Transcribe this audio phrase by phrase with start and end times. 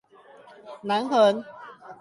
[0.81, 1.43] 南橫